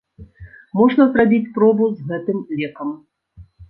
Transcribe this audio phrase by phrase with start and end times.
[0.79, 3.01] Можна зрабіць пробу з гэтым лекам.